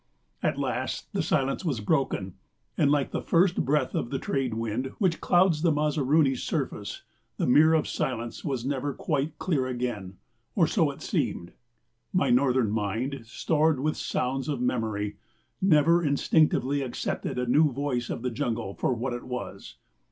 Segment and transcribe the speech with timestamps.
[0.41, 2.33] At last the silence was broken,
[2.75, 7.03] and like the first breath of the trade wind which clouds the Mazaruni surface,
[7.37, 10.17] the mirror of silence was never quite clear again
[10.55, 11.53] or so it seemed.
[12.13, 15.17] My northern mind, stored with sounds of memory,
[15.61, 19.75] never instinctively accepted a new voice of the jungle for what it was.